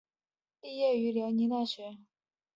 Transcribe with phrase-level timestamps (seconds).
[0.59, 1.99] 毕业于辽宁大学。